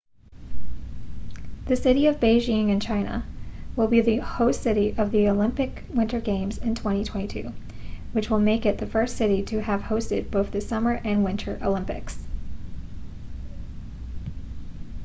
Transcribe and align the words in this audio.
the 1.67 1.75
city 1.75 2.07
of 2.07 2.19
beijing 2.19 2.69
in 2.69 2.79
china 2.79 3.23
will 3.75 3.85
be 3.87 4.01
the 4.01 4.17
host 4.17 4.63
city 4.63 4.95
of 4.97 5.11
the 5.11 5.29
olympic 5.29 5.83
winter 5.93 6.19
games 6.19 6.57
in 6.57 6.73
2022 6.73 7.53
which 8.13 8.27
will 8.27 8.39
make 8.39 8.65
it 8.65 8.79
the 8.79 8.87
first 8.87 9.15
city 9.15 9.43
to 9.43 9.61
have 9.61 9.81
hosted 9.81 10.31
both 10.31 10.49
the 10.49 10.59
summer 10.59 10.93
and 11.03 11.23
winter 11.23 11.59
olympics 11.61 12.17